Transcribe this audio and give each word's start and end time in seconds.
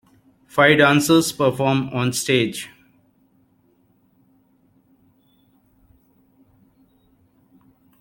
Five 0.47 0.79
dancers 0.79 1.31
perform 1.31 1.89
on 1.89 2.11
stage 2.11 2.69